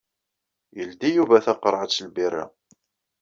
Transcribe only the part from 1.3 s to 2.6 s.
taqerɛet n lbirra.